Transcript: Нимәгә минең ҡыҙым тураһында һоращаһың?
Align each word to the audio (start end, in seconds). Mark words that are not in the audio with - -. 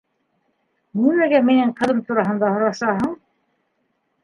Нимәгә 1.01 1.41
минең 1.51 1.75
ҡыҙым 1.83 2.01
тураһында 2.09 2.51
һоращаһың? 2.57 3.15